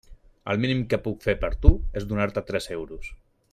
[0.53, 3.15] El mínim que puc fer per tu és donar-te tres euros.